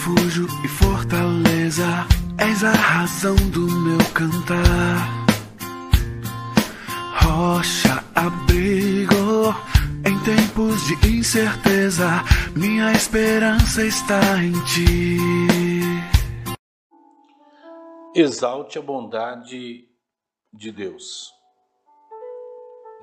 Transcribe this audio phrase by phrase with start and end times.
[0.00, 1.84] refúgio e fortaleza,
[2.38, 5.26] és a razão do meu cantar.
[7.22, 9.54] Rocha, abrigo,
[10.06, 12.24] em tempos de incerteza,
[12.56, 15.18] minha esperança está em ti.
[18.14, 19.86] Exalte a bondade
[20.50, 21.30] de Deus.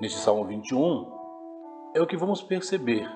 [0.00, 3.08] Neste Salmo 21, é o que vamos perceber,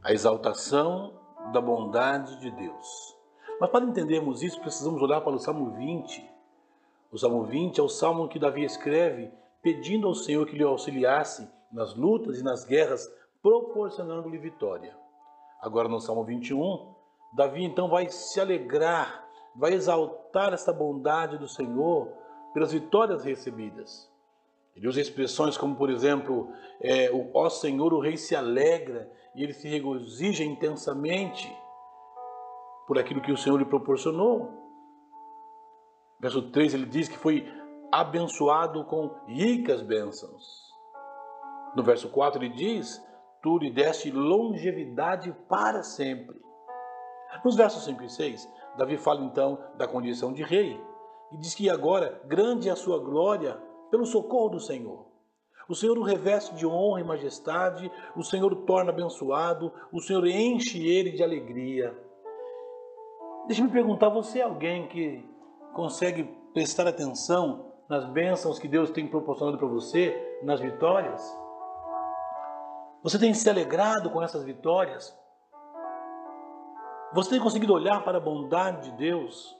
[0.00, 1.23] a exaltação
[1.54, 3.16] da bondade de Deus.
[3.60, 6.30] Mas para entendermos isso, precisamos olhar para o Salmo 20.
[7.12, 11.48] O Salmo 20 é o salmo que Davi escreve pedindo ao Senhor que lhe auxiliasse
[11.72, 14.96] nas lutas e nas guerras, proporcionando-lhe vitória.
[15.60, 16.92] Agora no Salmo 21,
[17.32, 19.24] Davi então vai se alegrar,
[19.56, 22.12] vai exaltar esta bondade do Senhor
[22.52, 24.12] pelas vitórias recebidas.
[24.74, 26.48] Ele usa expressões como, por exemplo,
[26.80, 31.50] é, o ó Senhor, o rei se alegra e ele se regozija intensamente
[32.86, 34.50] por aquilo que o Senhor lhe proporcionou.
[36.20, 37.46] Verso 3 ele diz que foi
[37.92, 40.64] abençoado com ricas bênçãos.
[41.76, 43.00] No verso 4 ele diz:
[43.42, 46.42] Tu lhe deste longevidade para sempre.
[47.44, 50.80] Nos versos 5 e 6, Davi fala então da condição de rei
[51.32, 53.60] e diz que agora grande é a sua glória
[53.94, 55.06] pelo socorro do Senhor.
[55.68, 60.26] O Senhor o reveste de honra e majestade, o Senhor o torna abençoado, o Senhor
[60.26, 61.96] enche ele de alegria.
[63.46, 65.24] Deixe-me perguntar, você é alguém que
[65.74, 71.22] consegue prestar atenção nas bênçãos que Deus tem proporcionado para você, nas vitórias?
[73.00, 75.16] Você tem se alegrado com essas vitórias?
[77.12, 79.56] Você tem conseguido olhar para a bondade de Deus,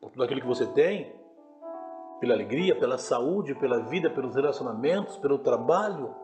[0.00, 1.20] por tudo aquilo que você tem?
[2.22, 6.14] Pela alegria, pela saúde, pela vida, pelos relacionamentos, pelo trabalho,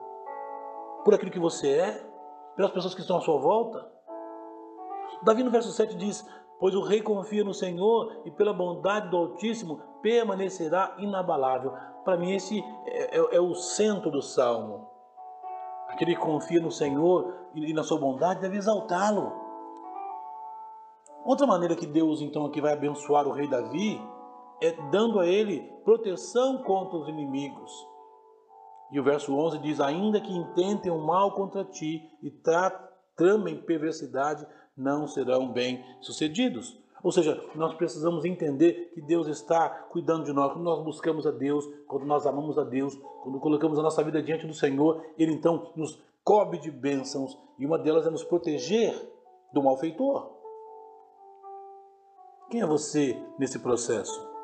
[1.04, 2.06] por aquilo que você é,
[2.54, 3.84] pelas pessoas que estão à sua volta?
[5.24, 6.24] Davi no verso 7 diz:
[6.60, 11.72] Pois o rei confia no Senhor e pela bondade do Altíssimo permanecerá inabalável.
[12.04, 14.88] Para mim, esse é, é, é, o centro do salmo.
[15.88, 19.32] Aquele que confia no Senhor e na sua bondade deve exaltá-lo.
[21.24, 24.00] Outra maneira que Deus então aqui vai abençoar o rei Davi
[24.60, 27.72] é dando a ele proteção contra os inimigos.
[28.90, 32.30] E o verso 11 diz: Ainda que intentem o mal contra ti e
[33.16, 34.46] tramem perversidade,
[34.76, 36.78] não serão bem-sucedidos.
[37.02, 40.52] Ou seja, nós precisamos entender que Deus está cuidando de nós.
[40.52, 44.22] Quando nós buscamos a Deus, quando nós amamos a Deus, quando colocamos a nossa vida
[44.22, 48.94] diante do Senhor, Ele então nos cobre de bênçãos e uma delas é nos proteger
[49.52, 50.30] do malfeitor.
[52.50, 54.37] Quem é você nesse processo?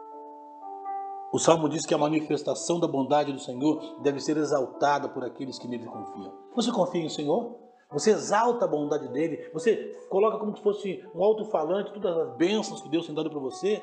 [1.34, 5.58] O Salmo diz que a manifestação da bondade do Senhor deve ser exaltada por aqueles
[5.58, 6.32] que nele confiam.
[6.54, 7.56] Você confia em Senhor?
[7.90, 12.80] Você exalta a bondade dele, você coloca como se fosse um alto-falante todas as bênçãos
[12.80, 13.82] que Deus tem dado para você?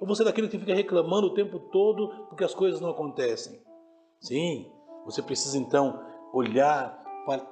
[0.00, 3.62] Ou você é daquele que fica reclamando o tempo todo porque as coisas não acontecem?
[4.20, 4.68] Sim,
[5.04, 6.04] você precisa então
[6.34, 7.46] olhar, para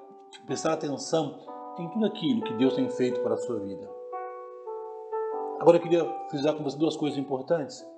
[0.44, 1.38] prestar atenção
[1.78, 3.88] em tudo aquilo que Deus tem feito para a sua vida.
[5.60, 7.88] Agora eu queria frisar com você duas coisas importantes.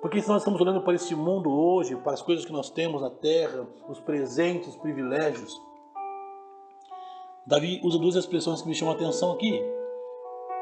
[0.00, 3.02] Porque se nós estamos olhando para este mundo hoje, para as coisas que nós temos
[3.02, 5.60] na terra, os presentes, os privilégios,
[7.46, 9.60] Davi usa duas expressões que me chamam a atenção aqui.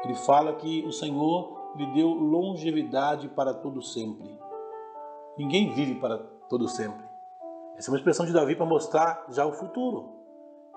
[0.03, 4.37] Ele fala que o Senhor lhe deu longevidade para todo sempre.
[5.37, 6.17] Ninguém vive para
[6.49, 7.05] todo sempre.
[7.77, 10.15] Essa é uma expressão de Davi para mostrar já o futuro.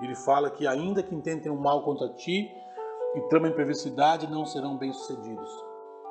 [0.00, 2.48] Ele fala que ainda que intentem o mal contra ti
[3.14, 5.50] e tramem perversidade, não serão bem-sucedidos.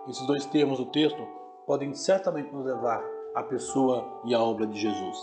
[0.08, 3.04] Esses dois termos do texto podem certamente nos levar
[3.36, 5.18] à pessoa e à obra de Jesus.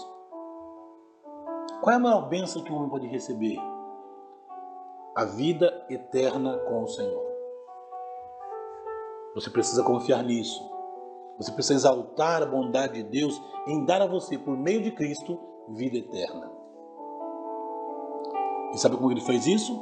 [1.81, 3.59] Qual é a maior bênção que o homem pode receber?
[5.19, 7.26] a vida eterna com o Senhor.
[9.34, 10.65] Você precisa confiar nisso.
[11.38, 15.37] Você precisa exaltar a bondade de Deus em dar a você, por meio de Cristo,
[15.70, 16.53] vida eterna.
[18.72, 19.76] E sabe como ele fez isso?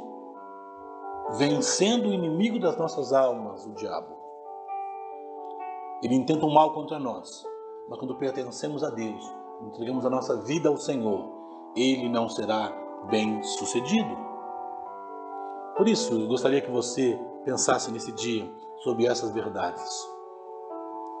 [1.37, 4.16] Vencendo o inimigo das nossas almas, o diabo.
[6.03, 7.43] Ele intenta o mal contra nós,
[7.89, 9.33] mas quando pertencemos a Deus,
[9.65, 11.27] entregamos a nossa vida ao Senhor,
[11.75, 12.71] ele não será
[13.09, 14.15] bem sucedido.
[15.75, 18.47] Por isso, eu gostaria que você pensasse nesse dia
[18.83, 19.89] sobre essas verdades.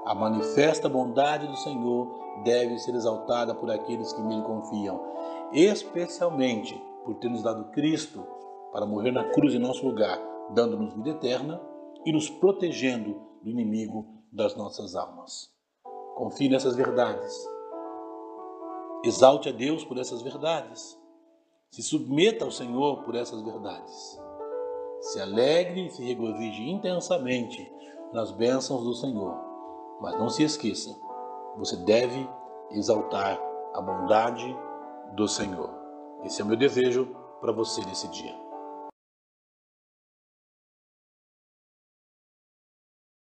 [0.05, 5.01] A manifesta bondade do Senhor deve ser exaltada por aqueles que nele confiam,
[5.51, 8.23] especialmente por ter nos dado Cristo
[8.71, 10.19] para morrer na cruz em nosso lugar,
[10.53, 11.59] dando-nos vida eterna
[12.05, 15.51] e nos protegendo do inimigo das nossas almas.
[16.15, 17.33] Confie nessas verdades.
[19.03, 20.97] Exalte a Deus por essas verdades.
[21.71, 24.19] Se submeta ao Senhor por essas verdades.
[25.01, 27.71] Se alegre e se regozije intensamente
[28.13, 29.35] nas bênçãos do Senhor.
[30.01, 30.95] Mas não se esqueça,
[31.57, 32.27] você deve
[32.71, 33.39] exaltar
[33.73, 34.55] a bondade
[35.13, 35.69] do Senhor.
[36.23, 37.05] Esse é o meu desejo
[37.39, 38.46] para você nesse dia.